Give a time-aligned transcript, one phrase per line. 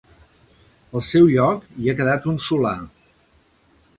[0.99, 2.75] Al seu lloc hi ha quedat un solar.